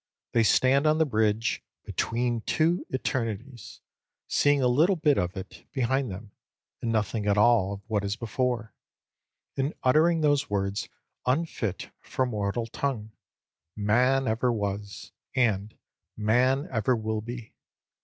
They 0.31 0.41
stand 0.41 0.87
on 0.87 0.97
the 0.97 1.05
bridge 1.05 1.61
"between 1.85 2.41
two 2.47 2.87
eternities," 2.91 3.81
seeing 4.27 4.59
a 4.63 4.67
little 4.67 4.95
bit 4.95 5.19
of 5.19 5.37
it 5.37 5.67
behind 5.73 6.09
them, 6.09 6.31
and 6.81 6.91
nothing 6.91 7.27
at 7.27 7.37
all 7.37 7.71
of 7.73 7.81
what 7.87 8.03
is 8.03 8.15
before; 8.15 8.73
and 9.55 9.75
uttering 9.83 10.21
those 10.21 10.49
words 10.49 10.89
unfit 11.27 11.91
for 11.99 12.25
mortal 12.25 12.65
tongue, 12.65 13.11
"man 13.75 14.27
ever 14.27 14.51
was" 14.51 15.11
and 15.35 15.77
"man 16.17 16.67
ever 16.71 16.95
will 16.95 17.21
be." 17.21 17.53